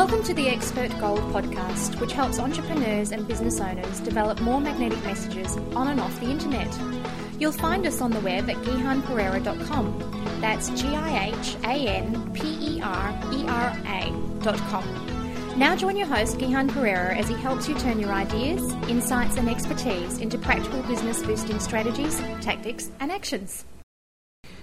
Welcome 0.00 0.22
to 0.24 0.32
the 0.32 0.48
Expert 0.48 0.98
Gold 0.98 1.20
podcast, 1.30 2.00
which 2.00 2.14
helps 2.14 2.38
entrepreneurs 2.38 3.12
and 3.12 3.28
business 3.28 3.60
owners 3.60 4.00
develop 4.00 4.40
more 4.40 4.58
magnetic 4.58 5.04
messages 5.04 5.58
on 5.76 5.88
and 5.88 6.00
off 6.00 6.18
the 6.20 6.30
internet. 6.30 6.74
You'll 7.38 7.52
find 7.52 7.86
us 7.86 8.00
on 8.00 8.10
the 8.10 8.20
web 8.20 8.48
at 8.48 8.56
gihanperera.com. 8.56 10.40
That's 10.40 10.70
G 10.70 10.88
I 10.88 11.34
H 11.38 11.54
A 11.64 11.86
N 11.86 12.32
P 12.32 12.76
E 12.78 12.80
R 12.80 13.20
E 13.30 13.46
R 13.46 13.76
A.com. 13.84 15.58
Now 15.58 15.76
join 15.76 15.98
your 15.98 16.06
host, 16.06 16.38
Gihan 16.38 16.70
Perera, 16.70 17.14
as 17.14 17.28
he 17.28 17.34
helps 17.34 17.68
you 17.68 17.74
turn 17.74 18.00
your 18.00 18.14
ideas, 18.14 18.72
insights, 18.88 19.36
and 19.36 19.50
expertise 19.50 20.16
into 20.16 20.38
practical 20.38 20.82
business 20.84 21.22
boosting 21.22 21.60
strategies, 21.60 22.18
tactics, 22.40 22.90
and 23.00 23.12
actions. 23.12 23.66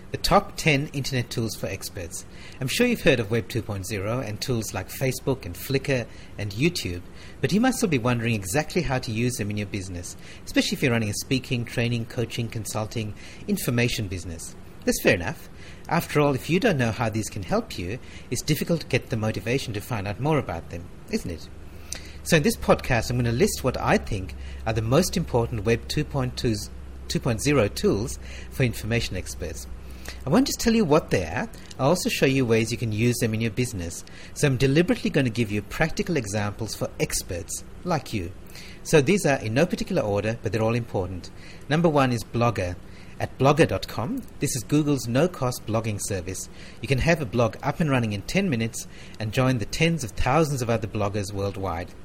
The 0.10 0.18
top 0.18 0.56
10 0.56 0.92
internet 0.94 1.30
tools 1.30 1.58
for 1.58 1.68
experts. 1.68 2.26
I'm 2.62 2.70
sure 2.70 2.88
you've 2.88 3.02
heard 3.02 3.20
of 3.20 3.30
Web 3.30 3.50
2.0 3.50 4.26
and 4.26 4.40
tools 4.40 4.74
like 4.74 4.88
Facebook 4.88 5.46
and 5.46 5.54
Flickr 5.54 6.08
and 6.38 6.54
YouTube, 6.54 7.02
but 7.42 7.52
you 7.52 7.60
might 7.60 7.74
still 7.74 7.90
be 7.90 7.98
wondering 7.98 8.34
exactly 8.34 8.84
how 8.84 9.00
to 9.00 9.12
use 9.12 9.34
them 9.34 9.50
in 9.50 9.58
your 9.58 9.68
business, 9.68 10.16
especially 10.46 10.78
if 10.78 10.84
you're 10.84 10.94
running 10.94 11.10
a 11.10 11.14
speaking, 11.14 11.66
training, 11.66 12.06
coaching, 12.06 12.48
consulting, 12.48 13.16
information 13.50 14.08
business. 14.08 14.56
That's 14.86 15.02
fair 15.04 15.16
enough. 15.16 15.50
After 15.90 16.22
all, 16.22 16.36
if 16.36 16.50
you 16.50 16.62
don't 16.62 16.78
know 16.78 16.94
how 16.94 17.10
these 17.10 17.28
can 17.28 17.44
help 17.44 17.78
you, 17.78 18.00
it's 18.32 18.42
difficult 18.42 18.80
to 18.80 18.88
get 18.88 19.10
the 19.10 19.18
motivation 19.18 19.74
to 19.74 19.82
find 19.82 20.08
out 20.08 20.22
more 20.22 20.40
about 20.40 20.70
them, 20.70 20.86
isn't 21.12 21.30
it? 21.30 21.50
So, 22.24 22.38
in 22.38 22.44
this 22.44 22.56
podcast, 22.56 23.10
I'm 23.10 23.18
going 23.18 23.26
to 23.26 23.34
list 23.34 23.62
what 23.62 23.76
I 23.78 23.98
think 23.98 24.36
are 24.66 24.72
the 24.72 24.82
most 24.82 25.18
important 25.18 25.66
Web 25.66 25.86
2.0 25.90 27.76
tools 27.76 28.20
for 28.52 28.64
information 28.64 29.18
experts. 29.18 29.68
I 30.26 30.30
won't 30.30 30.48
just 30.48 30.60
tell 30.60 30.74
you 30.74 30.86
what 30.86 31.10
they 31.10 31.26
are, 31.26 31.50
I'll 31.80 31.90
also 31.90 32.10
show 32.10 32.26
you 32.26 32.46
ways 32.46 32.72
you 32.72 32.78
can 32.78 32.92
use 32.92 33.18
them 33.18 33.34
in 33.34 33.42
your 33.42 33.52
business. 33.52 34.04
So 34.34 34.48
I'm 34.48 34.58
deliberately 34.58 35.10
going 35.10 35.26
to 35.26 35.32
give 35.32 35.52
you 35.52 35.62
practical 35.62 36.18
examples 36.18 36.76
for 36.76 36.90
experts 37.00 37.64
like 37.84 38.14
you. 38.14 38.32
So 38.84 39.02
these 39.02 39.26
are 39.26 39.38
in 39.38 39.54
no 39.54 39.66
particular 39.66 40.02
order, 40.02 40.38
but 40.42 40.52
they're 40.52 40.62
all 40.62 40.76
important. 40.76 41.30
Number 41.70 41.90
one 41.90 42.12
is 42.12 42.24
Blogger. 42.24 42.76
At 43.20 43.36
blogger.com, 43.40 44.22
this 44.40 44.56
is 44.56 44.64
Google's 44.64 45.08
no 45.08 45.28
cost 45.28 45.66
blogging 45.66 46.00
service. 46.00 46.50
You 46.82 46.88
can 46.88 47.00
have 47.00 47.20
a 47.20 47.26
blog 47.26 47.58
up 47.64 47.80
and 47.80 47.90
running 47.90 48.14
in 48.14 48.22
10 48.22 48.48
minutes 48.48 48.88
and 49.20 49.34
join 49.34 49.58
the 49.58 49.66
tens 49.66 50.04
of 50.04 50.12
thousands 50.12 50.62
of 50.62 50.70
other 50.70 50.88
bloggers 50.88 51.34
worldwide. 51.34 51.96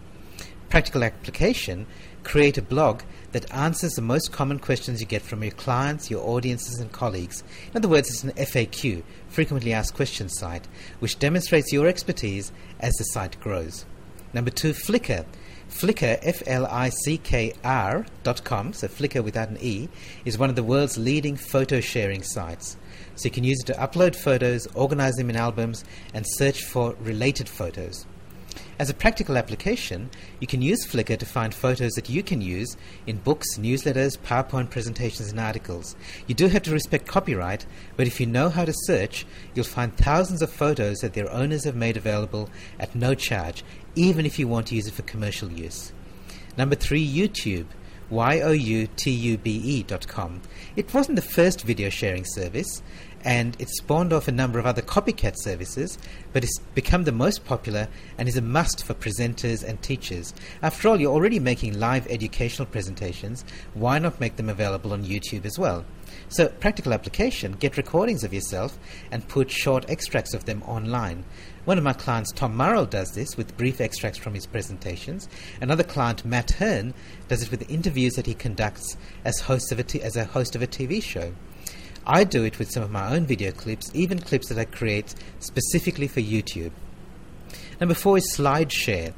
Practical 0.73 1.05
application 1.05 1.87
create 2.25 2.57
a 2.57 2.63
blog 2.63 3.03
that 3.33 3.53
answers 3.53 3.93
the 3.93 4.01
most 4.01 4.33
common 4.33 4.59
questions 4.59 5.03
you 5.03 5.07
get 5.07 5.21
from 5.21 5.43
your 5.43 5.53
clients, 5.53 6.11
your 6.11 6.27
audiences, 6.27 6.81
and 6.81 6.91
colleagues. 6.91 7.45
In 7.71 7.77
other 7.77 7.91
words, 7.91 8.09
it's 8.09 8.25
an 8.25 8.31
FAQ, 8.31 9.03
frequently 9.29 9.75
asked 9.75 9.93
questions 9.93 10.39
site, 10.39 10.67
which 10.99 11.19
demonstrates 11.19 11.75
your 11.75 11.87
expertise 11.87 12.53
as 12.81 12.95
the 12.95 13.05
site 13.05 13.39
grows. 13.39 13.85
Number 14.33 14.51
two, 14.51 14.73
Flickr. 14.73 15.27
Flickr, 15.69 16.19
F 16.23 16.43
L 16.47 16.65
I 16.65 16.89
C 16.89 17.19
K 17.19 17.53
R 17.63 18.07
dot 18.23 18.43
com, 18.43 18.73
so 18.73 18.89
Flickr 18.89 19.23
without 19.23 19.51
an 19.51 19.59
E, 19.61 19.91
is 20.25 20.39
one 20.39 20.49
of 20.49 20.57
the 20.57 20.63
world's 20.63 20.97
leading 20.97 21.37
photo 21.37 21.83
sharing 21.83 22.23
sites. 22.23 22.79
So 23.17 23.27
you 23.27 23.31
can 23.31 23.45
use 23.45 23.61
it 23.61 23.67
to 23.67 23.79
upload 23.79 24.17
photos, 24.17 24.67
organize 24.69 25.17
them 25.17 25.29
in 25.29 25.37
albums, 25.37 25.85
and 26.15 26.25
search 26.27 26.65
for 26.65 26.97
related 27.03 27.47
photos. 27.47 28.07
As 28.83 28.91
a 28.91 28.95
practical 28.95 29.39
application, 29.39 30.11
you 30.41 30.49
can 30.49 30.61
use 30.61 30.85
Flickr 30.85 31.17
to 31.17 31.25
find 31.25 31.55
photos 31.55 31.93
that 31.93 32.09
you 32.09 32.21
can 32.21 32.41
use 32.41 32.77
in 33.07 33.19
books, 33.19 33.57
newsletters, 33.57 34.19
PowerPoint 34.19 34.71
presentations, 34.71 35.31
and 35.31 35.39
articles. 35.39 35.95
You 36.27 36.35
do 36.35 36.49
have 36.49 36.63
to 36.63 36.73
respect 36.73 37.07
copyright, 37.07 37.65
but 37.97 38.09
if 38.09 38.19
you 38.19 38.27
know 38.27 38.49
how 38.49 38.65
to 38.65 38.75
search, 38.75 39.25
you'll 39.55 39.67
find 39.67 39.97
thousands 39.97 40.43
of 40.43 40.51
photos 40.51 40.99
that 40.99 41.15
their 41.15 41.31
owners 41.31 41.63
have 41.63 41.77
made 41.77 41.97
available 41.97 42.51
at 42.81 42.97
no 42.97 43.15
charge, 43.15 43.63
even 43.95 44.27
if 44.27 44.37
you 44.37 44.49
want 44.49 44.67
to 44.67 44.75
use 44.75 44.89
it 44.89 44.95
for 44.95 45.03
commercial 45.03 45.53
use. 45.53 45.93
Number 46.57 46.75
three, 46.75 47.09
YouTube. 47.09 47.67
Y-O-U-T-U-B-E 48.11 49.85
dot 49.85 50.07
com. 50.07 50.43
It 50.77 50.93
wasn't 50.93 51.17
the 51.17 51.23
first 51.23 51.63
video 51.63 51.89
sharing 51.89 52.27
service, 52.27 52.83
and 53.25 53.57
it 53.61 53.69
spawned 53.69 54.13
off 54.13 54.29
a 54.29 54.33
number 54.33 54.59
of 54.59 54.67
other 54.67 54.83
copycat 54.83 55.35
services, 55.37 55.99
but 56.33 56.45
it's 56.45 56.59
become 56.75 57.05
the 57.05 57.13
most 57.13 57.45
popular 57.45 57.89
and 58.19 58.29
is 58.29 58.37
a 58.37 58.43
must 58.43 58.85
for 58.85 58.95
presenters 58.95 59.63
and 59.63 59.81
teachers. 59.83 60.35
After 60.63 60.89
all, 60.89 61.01
you're 61.01 61.13
already 61.13 61.39
making 61.39 61.79
live 61.79 62.07
educational 62.09 62.67
presentations, 62.67 63.45
why 63.75 63.99
not 63.99 64.21
make 64.21 64.37
them 64.37 64.49
available 64.49 64.93
on 64.93 65.05
YouTube 65.05 65.45
as 65.45 65.59
well? 65.59 65.85
So, 66.29 66.49
practical 66.49 66.93
application 66.93 67.53
get 67.53 67.77
recordings 67.77 68.25
of 68.25 68.35
yourself 68.35 68.79
and 69.11 69.27
put 69.29 69.51
short 69.51 69.89
extracts 69.89 70.35
of 70.35 70.45
them 70.45 70.63
online. 70.65 71.25
One 71.65 71.79
of 71.79 71.85
my 71.85 71.93
clients, 71.93 72.33
Tom 72.33 72.57
Murrell, 72.57 72.87
does 72.87 73.13
this 73.13 73.37
with 73.37 73.57
brief 73.57 73.81
extracts 73.81 74.19
from 74.19 74.35
his 74.35 74.47
presentations. 74.47 75.29
Another 75.61 75.85
client, 75.85 76.25
Matt 76.25 76.51
Hearn, 76.53 76.93
does 77.29 77.43
it 77.43 77.51
with 77.51 77.71
interviews 77.71 78.15
that 78.15 78.27
he 78.27 78.35
conducts 78.35 78.97
as, 79.25 79.39
host 79.41 79.71
of 79.71 79.79
a 79.79 79.85
t- 79.85 80.03
as 80.03 80.17
a 80.17 80.25
host 80.25 80.57
of 80.57 80.63
a 80.63 80.67
TV 80.67 81.03
show. 81.03 81.33
I 82.07 82.25
do 82.25 82.45
it 82.45 82.59
with 82.59 82.71
some 82.71 82.83
of 82.83 82.91
my 82.91 83.15
own 83.15 83.27
video 83.27 83.53
clips, 83.53 83.91
even 83.95 84.19
clips 84.19 84.49
that 84.49 84.59
I 84.59 84.65
create 84.65 85.15
specifically 85.39 86.09
for 86.09 86.21
YouTube. 86.21 86.73
Number 87.81 87.95
four 87.95 88.19
is 88.19 88.35
SlideShare. 88.37 89.13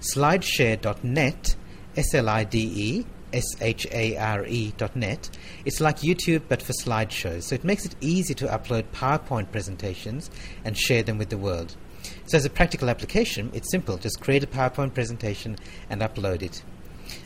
SlideShare.net, 0.00 1.56
S 1.96 2.14
L 2.14 2.28
I 2.28 2.44
D 2.44 2.72
E 2.74 3.06
S 3.32 3.44
H 3.60 3.86
A 3.90 4.16
R 4.16 4.44
E 4.46 4.72
dot 4.76 4.94
net. 4.96 5.30
It's 5.64 5.80
like 5.80 5.98
YouTube 5.98 6.42
but 6.48 6.62
for 6.62 6.72
slideshows, 6.72 7.44
so 7.44 7.54
it 7.54 7.64
makes 7.64 7.84
it 7.84 7.94
easy 8.00 8.34
to 8.34 8.46
upload 8.46 8.84
PowerPoint 8.92 9.50
presentations 9.52 10.30
and 10.64 10.76
share 10.76 11.02
them 11.02 11.18
with 11.18 11.30
the 11.30 11.38
world. 11.38 11.76
So, 12.26 12.36
as 12.36 12.44
a 12.44 12.50
practical 12.50 12.90
application, 12.90 13.50
it's 13.54 13.70
simple 13.70 13.96
just 13.96 14.20
create 14.20 14.44
a 14.44 14.46
PowerPoint 14.46 14.94
presentation 14.94 15.56
and 15.88 16.00
upload 16.00 16.42
it. 16.42 16.62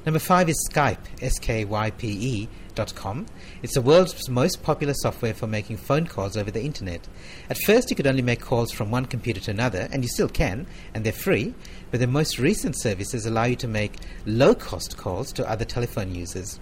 Number 0.04 0.18
five 0.18 0.48
is 0.48 0.68
Skype, 0.70 0.98
S 1.20 1.38
K 1.38 1.64
Y 1.64 1.90
P 1.90 2.08
E 2.08 2.48
dot 2.74 2.94
com. 2.94 3.26
It's 3.62 3.74
the 3.74 3.80
world's 3.80 4.28
most 4.28 4.62
popular 4.62 4.94
software 4.94 5.34
for 5.34 5.46
making 5.46 5.78
phone 5.78 6.06
calls 6.06 6.36
over 6.36 6.50
the 6.50 6.62
internet. 6.62 7.08
At 7.48 7.58
first, 7.58 7.90
you 7.90 7.96
could 7.96 8.06
only 8.06 8.22
make 8.22 8.40
calls 8.40 8.70
from 8.70 8.90
one 8.90 9.06
computer 9.06 9.40
to 9.40 9.50
another, 9.50 9.88
and 9.90 10.02
you 10.02 10.08
still 10.08 10.28
can, 10.28 10.66
and 10.94 11.04
they're 11.04 11.12
free, 11.12 11.54
but 11.90 12.00
the 12.00 12.06
most 12.06 12.38
recent 12.38 12.78
services 12.78 13.24
allow 13.26 13.44
you 13.44 13.56
to 13.56 13.68
make 13.68 13.96
low 14.26 14.54
cost 14.54 14.96
calls 14.96 15.32
to 15.32 15.48
other 15.48 15.64
telephone 15.64 16.14
users. 16.14 16.60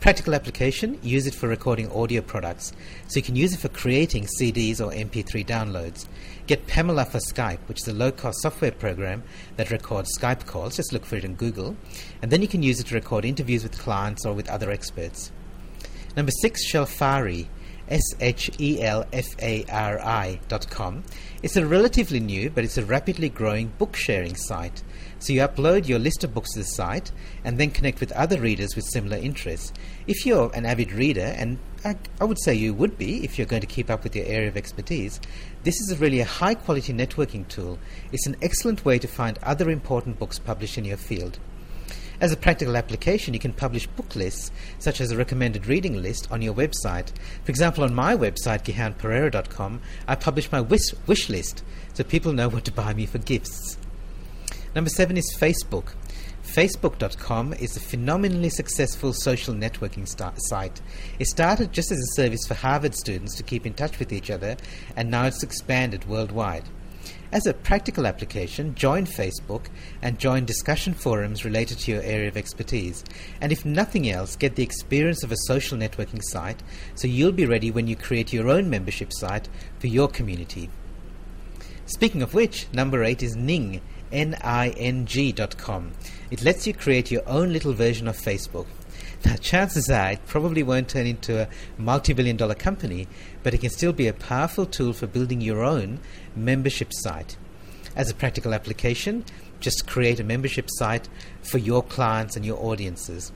Practical 0.00 0.34
application, 0.34 0.98
use 1.02 1.26
it 1.26 1.34
for 1.34 1.46
recording 1.46 1.92
audio 1.92 2.22
products. 2.22 2.72
So 3.08 3.16
you 3.18 3.22
can 3.22 3.36
use 3.36 3.52
it 3.52 3.60
for 3.60 3.68
creating 3.68 4.28
CDs 4.40 4.80
or 4.80 4.90
MP3 4.92 5.44
downloads. 5.44 6.06
Get 6.46 6.66
Pamela 6.66 7.04
for 7.04 7.18
Skype, 7.18 7.58
which 7.66 7.82
is 7.82 7.88
a 7.88 7.92
low 7.92 8.10
cost 8.10 8.40
software 8.40 8.72
program 8.72 9.22
that 9.56 9.70
records 9.70 10.16
Skype 10.18 10.46
calls. 10.46 10.76
Just 10.76 10.94
look 10.94 11.04
for 11.04 11.16
it 11.16 11.24
in 11.24 11.34
Google. 11.34 11.76
And 12.22 12.30
then 12.30 12.40
you 12.40 12.48
can 12.48 12.62
use 12.62 12.80
it 12.80 12.86
to 12.86 12.94
record 12.94 13.26
interviews 13.26 13.62
with 13.62 13.78
clients 13.78 14.24
or 14.24 14.32
with 14.32 14.48
other 14.48 14.70
experts. 14.70 15.32
Number 16.16 16.32
six, 16.40 16.66
Shelfari. 16.66 17.48
S 17.90 18.14
H 18.20 18.50
E 18.60 18.80
L 18.80 19.04
F 19.12 19.26
A 19.42 19.64
R 19.70 20.00
I 20.00 20.40
dot 20.48 20.70
com. 20.70 21.02
It's 21.42 21.56
a 21.56 21.66
relatively 21.66 22.20
new, 22.20 22.50
but 22.50 22.64
it's 22.64 22.78
a 22.78 22.84
rapidly 22.84 23.28
growing 23.28 23.68
book 23.78 23.96
sharing 23.96 24.36
site. 24.36 24.82
So 25.18 25.32
you 25.32 25.40
upload 25.40 25.88
your 25.88 25.98
list 25.98 26.22
of 26.24 26.32
books 26.32 26.52
to 26.52 26.60
the 26.60 26.64
site 26.64 27.10
and 27.44 27.58
then 27.58 27.70
connect 27.70 28.00
with 28.00 28.12
other 28.12 28.40
readers 28.40 28.76
with 28.76 28.84
similar 28.86 29.16
interests. 29.16 29.72
If 30.06 30.24
you're 30.24 30.50
an 30.54 30.66
avid 30.66 30.92
reader, 30.92 31.34
and 31.36 31.58
I, 31.84 31.96
I 32.20 32.24
would 32.24 32.40
say 32.40 32.54
you 32.54 32.72
would 32.74 32.96
be 32.96 33.24
if 33.24 33.38
you're 33.38 33.46
going 33.46 33.60
to 33.60 33.66
keep 33.66 33.90
up 33.90 34.04
with 34.04 34.14
your 34.14 34.26
area 34.26 34.48
of 34.48 34.56
expertise, 34.56 35.20
this 35.64 35.80
is 35.80 35.90
a 35.90 35.96
really 35.96 36.20
a 36.20 36.24
high 36.24 36.54
quality 36.54 36.92
networking 36.92 37.48
tool. 37.48 37.78
It's 38.12 38.26
an 38.26 38.36
excellent 38.40 38.84
way 38.84 38.98
to 38.98 39.08
find 39.08 39.38
other 39.42 39.70
important 39.70 40.18
books 40.18 40.38
published 40.38 40.78
in 40.78 40.84
your 40.84 40.96
field. 40.96 41.38
As 42.20 42.32
a 42.32 42.36
practical 42.36 42.76
application, 42.76 43.32
you 43.32 43.40
can 43.40 43.54
publish 43.54 43.86
book 43.86 44.14
lists, 44.14 44.50
such 44.78 45.00
as 45.00 45.10
a 45.10 45.16
recommended 45.16 45.66
reading 45.66 46.02
list, 46.02 46.30
on 46.30 46.42
your 46.42 46.52
website. 46.52 47.08
For 47.44 47.50
example, 47.50 47.82
on 47.82 47.94
my 47.94 48.14
website, 48.14 48.64
gihanperera.com, 48.64 49.80
I 50.06 50.14
publish 50.16 50.52
my 50.52 50.60
wish, 50.60 50.92
wish 51.06 51.30
list 51.30 51.64
so 51.94 52.04
people 52.04 52.34
know 52.34 52.48
what 52.48 52.66
to 52.66 52.72
buy 52.72 52.92
me 52.92 53.06
for 53.06 53.18
gifts. 53.18 53.78
Number 54.74 54.90
seven 54.90 55.16
is 55.16 55.34
Facebook. 55.40 55.94
Facebook.com 56.44 57.54
is 57.54 57.76
a 57.76 57.80
phenomenally 57.80 58.50
successful 58.50 59.12
social 59.14 59.54
networking 59.54 60.06
site. 60.48 60.80
It 61.18 61.26
started 61.26 61.72
just 61.72 61.90
as 61.90 61.98
a 61.98 62.14
service 62.16 62.46
for 62.46 62.54
Harvard 62.54 62.94
students 62.94 63.34
to 63.36 63.42
keep 63.42 63.64
in 63.64 63.72
touch 63.72 63.98
with 63.98 64.12
each 64.12 64.30
other, 64.30 64.56
and 64.94 65.10
now 65.10 65.24
it's 65.24 65.42
expanded 65.42 66.06
worldwide. 66.06 66.64
As 67.32 67.46
a 67.46 67.54
practical 67.54 68.06
application, 68.06 68.74
join 68.74 69.06
Facebook 69.06 69.66
and 70.02 70.18
join 70.18 70.44
discussion 70.44 70.94
forums 70.94 71.44
related 71.44 71.78
to 71.78 71.92
your 71.92 72.02
area 72.02 72.28
of 72.28 72.36
expertise. 72.36 73.04
And 73.40 73.52
if 73.52 73.64
nothing 73.64 74.10
else, 74.10 74.34
get 74.34 74.56
the 74.56 74.64
experience 74.64 75.22
of 75.22 75.30
a 75.30 75.36
social 75.46 75.78
networking 75.78 76.20
site 76.22 76.62
so 76.96 77.06
you'll 77.06 77.30
be 77.32 77.46
ready 77.46 77.70
when 77.70 77.86
you 77.86 77.94
create 77.94 78.32
your 78.32 78.48
own 78.48 78.68
membership 78.68 79.12
site 79.12 79.48
for 79.78 79.86
your 79.86 80.08
community. 80.08 80.70
Speaking 81.86 82.22
of 82.22 82.34
which, 82.34 82.66
number 82.72 83.04
eight 83.04 83.22
is 83.22 83.36
Ning, 83.36 83.80
N-I-N-G 84.12 85.32
dot 85.32 85.56
com. 85.56 85.92
It 86.30 86.42
lets 86.42 86.66
you 86.66 86.74
create 86.74 87.10
your 87.10 87.28
own 87.28 87.52
little 87.52 87.72
version 87.72 88.08
of 88.08 88.16
Facebook. 88.16 88.66
Chances 89.40 89.90
are 89.90 90.12
it 90.12 90.26
probably 90.26 90.62
won't 90.62 90.88
turn 90.88 91.06
into 91.06 91.42
a 91.42 91.48
multi 91.76 92.12
billion 92.12 92.36
dollar 92.36 92.54
company, 92.54 93.06
but 93.42 93.54
it 93.54 93.58
can 93.58 93.70
still 93.70 93.92
be 93.92 94.06
a 94.06 94.12
powerful 94.12 94.66
tool 94.66 94.92
for 94.92 95.06
building 95.06 95.40
your 95.40 95.62
own 95.62 96.00
membership 96.34 96.92
site. 96.92 97.36
As 97.96 98.10
a 98.10 98.14
practical 98.14 98.54
application, 98.54 99.24
just 99.60 99.86
create 99.86 100.20
a 100.20 100.24
membership 100.24 100.66
site 100.70 101.08
for 101.42 101.58
your 101.58 101.82
clients 101.82 102.36
and 102.36 102.46
your 102.46 102.58
audiences. 102.64 103.32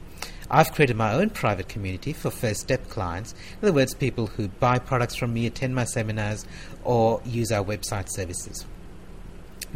I've 0.50 0.72
created 0.72 0.96
my 0.96 1.12
own 1.12 1.30
private 1.30 1.68
community 1.68 2.12
for 2.12 2.30
first 2.30 2.60
step 2.60 2.88
clients, 2.88 3.32
in 3.32 3.68
other 3.68 3.72
words, 3.72 3.94
people 3.94 4.26
who 4.26 4.48
buy 4.48 4.78
products 4.78 5.16
from 5.16 5.32
me, 5.32 5.46
attend 5.46 5.74
my 5.74 5.84
seminars, 5.84 6.46
or 6.82 7.20
use 7.24 7.50
our 7.50 7.64
website 7.64 8.10
services. 8.10 8.66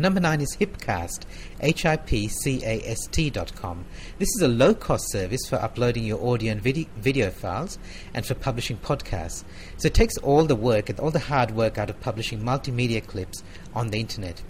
Number 0.01 0.21
nine 0.21 0.41
is 0.41 0.57
Hipcast, 0.61 1.23
H-I-P-C-A-S-T 1.61 3.31
dot 3.31 3.53
com. 3.57 3.85
This 4.21 4.29
is 4.37 4.43
a 4.43 4.47
low-cost 4.49 5.11
service 5.11 5.41
for 5.49 5.57
uploading 5.57 6.05
your 6.05 6.25
audio 6.25 6.53
and 6.53 6.63
vid- 6.63 6.87
video 6.97 7.31
files 7.31 7.81
and 8.15 8.25
for 8.25 8.35
publishing 8.35 8.77
podcasts. 8.77 9.43
So 9.77 9.87
it 9.87 9.95
takes 9.95 10.17
all 10.19 10.45
the 10.45 10.55
work 10.55 10.89
and 10.89 11.01
all 11.01 11.11
the 11.11 11.19
hard 11.19 11.51
work 11.51 11.79
out 11.79 11.91
of 11.91 11.99
publishing 11.99 12.41
multimedia 12.41 13.05
clips 13.05 13.43
on 13.75 13.89
the 13.89 13.99
internet. 13.99 14.41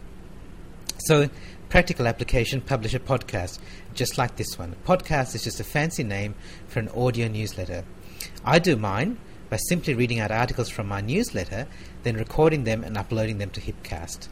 So, 1.07 1.31
practical 1.71 2.07
application, 2.07 2.61
publish 2.61 2.93
a 2.93 3.01
podcast, 3.01 3.59
just 3.95 4.19
like 4.19 4.37
this 4.37 4.59
one. 4.59 4.77
Podcast 4.85 5.35
is 5.35 5.45
just 5.45 5.61
a 5.61 5.65
fancy 5.65 6.05
name 6.05 6.35
for 6.67 6.81
an 6.81 6.91
audio 6.91 7.27
newsletter. 7.27 7.85
I 8.45 8.59
do 8.59 8.77
mine 8.77 9.17
by 9.49 9.57
simply 9.57 9.95
reading 9.95 10.21
out 10.21 10.31
articles 10.31 10.69
from 10.69 10.89
my 10.89 11.01
newsletter, 11.01 11.67
then 12.03 12.17
recording 12.17 12.65
them 12.65 12.85
and 12.85 12.99
uploading 12.99 13.39
them 13.39 13.49
to 13.51 13.61
Hipcast. 13.63 14.29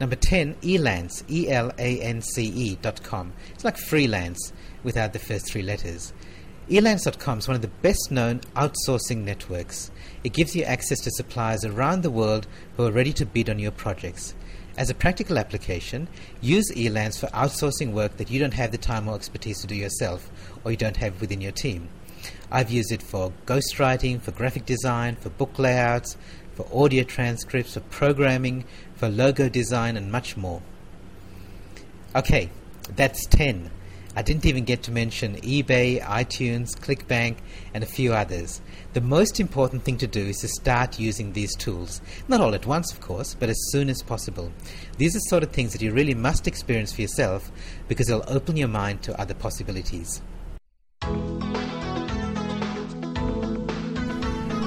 Number 0.00 0.16
10, 0.16 0.56
Elance, 0.62 1.22
E 1.30 1.48
L 1.48 1.70
A 1.78 2.00
N 2.00 2.20
C 2.20 2.44
E 2.44 2.78
dot 2.82 3.02
com. 3.02 3.32
It's 3.54 3.64
like 3.64 3.76
freelance 3.76 4.52
without 4.82 5.12
the 5.12 5.18
first 5.18 5.50
three 5.50 5.62
letters. 5.62 6.12
Elance.com 6.68 7.38
is 7.38 7.46
one 7.46 7.54
of 7.56 7.62
the 7.62 7.68
best 7.68 8.10
known 8.10 8.40
outsourcing 8.56 9.18
networks. 9.18 9.90
It 10.24 10.32
gives 10.32 10.56
you 10.56 10.64
access 10.64 11.00
to 11.00 11.10
suppliers 11.10 11.64
around 11.64 12.02
the 12.02 12.10
world 12.10 12.46
who 12.76 12.86
are 12.86 12.92
ready 12.92 13.12
to 13.14 13.26
bid 13.26 13.50
on 13.50 13.58
your 13.58 13.70
projects. 13.70 14.34
As 14.76 14.90
a 14.90 14.94
practical 14.94 15.38
application, 15.38 16.08
use 16.40 16.72
Elance 16.72 17.20
for 17.20 17.26
outsourcing 17.28 17.92
work 17.92 18.16
that 18.16 18.30
you 18.30 18.40
don't 18.40 18.54
have 18.54 18.72
the 18.72 18.78
time 18.78 19.06
or 19.06 19.14
expertise 19.14 19.60
to 19.60 19.66
do 19.66 19.74
yourself 19.74 20.30
or 20.64 20.70
you 20.70 20.76
don't 20.76 20.96
have 20.96 21.20
within 21.20 21.40
your 21.40 21.52
team. 21.52 21.88
I've 22.50 22.70
used 22.70 22.90
it 22.90 23.02
for 23.02 23.32
ghostwriting, 23.46 24.20
for 24.20 24.32
graphic 24.32 24.64
design, 24.64 25.16
for 25.16 25.28
book 25.28 25.58
layouts, 25.58 26.16
for 26.54 26.66
audio 26.72 27.04
transcripts, 27.04 27.74
for 27.74 27.80
programming, 27.80 28.64
for 28.94 29.08
logo 29.08 29.48
design, 29.48 29.96
and 29.96 30.10
much 30.10 30.36
more. 30.36 30.62
Okay, 32.14 32.50
that's 32.94 33.26
10. 33.26 33.70
I 34.16 34.22
didn't 34.22 34.46
even 34.46 34.62
get 34.62 34.84
to 34.84 34.92
mention 34.92 35.34
eBay, 35.40 36.00
iTunes, 36.00 36.78
ClickBank, 36.78 37.38
and 37.74 37.82
a 37.82 37.86
few 37.86 38.14
others. 38.14 38.60
The 38.92 39.00
most 39.00 39.40
important 39.40 39.82
thing 39.82 39.98
to 39.98 40.06
do 40.06 40.20
is 40.20 40.36
to 40.38 40.48
start 40.48 41.00
using 41.00 41.32
these 41.32 41.56
tools. 41.56 42.00
Not 42.28 42.40
all 42.40 42.54
at 42.54 42.64
once, 42.64 42.92
of 42.92 43.00
course, 43.00 43.34
but 43.34 43.48
as 43.48 43.58
soon 43.72 43.90
as 43.90 44.02
possible. 44.02 44.52
These 44.98 45.16
are 45.16 45.20
sort 45.28 45.42
of 45.42 45.50
things 45.50 45.72
that 45.72 45.82
you 45.82 45.92
really 45.92 46.14
must 46.14 46.46
experience 46.46 46.92
for 46.92 47.02
yourself 47.02 47.50
because 47.88 48.06
they'll 48.06 48.22
open 48.28 48.56
your 48.56 48.68
mind 48.68 49.02
to 49.02 49.20
other 49.20 49.34
possibilities. 49.34 50.22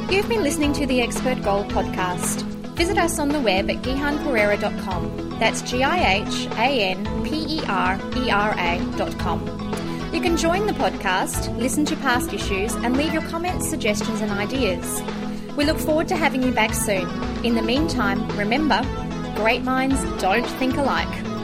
You've 0.09 0.29
been 0.29 0.41
listening 0.41 0.71
to 0.73 0.85
the 0.85 1.01
Expert 1.01 1.41
Goal 1.43 1.65
podcast. 1.65 2.41
Visit 2.77 2.97
us 2.97 3.19
on 3.19 3.27
the 3.27 3.41
web 3.41 3.69
at 3.69 3.81
gihanperera.com. 3.83 5.37
That's 5.37 5.61
G 5.61 5.83
I 5.83 6.21
H 6.23 6.47
A 6.53 6.91
N 6.91 7.23
P 7.25 7.57
E 7.57 7.61
R 7.67 7.99
E 8.15 8.31
R 8.31 8.55
A.com. 8.57 10.11
You 10.13 10.21
can 10.21 10.37
join 10.37 10.65
the 10.65 10.73
podcast, 10.73 11.55
listen 11.57 11.83
to 11.85 11.95
past 11.97 12.31
issues, 12.31 12.73
and 12.75 12.95
leave 12.95 13.11
your 13.11 13.23
comments, 13.23 13.69
suggestions, 13.69 14.21
and 14.21 14.31
ideas. 14.31 15.01
We 15.57 15.65
look 15.65 15.77
forward 15.77 16.07
to 16.07 16.15
having 16.15 16.41
you 16.41 16.53
back 16.53 16.73
soon. 16.73 17.09
In 17.43 17.55
the 17.55 17.61
meantime, 17.61 18.25
remember 18.37 18.81
great 19.35 19.63
minds 19.63 20.01
don't 20.21 20.47
think 20.47 20.77
alike. 20.77 21.36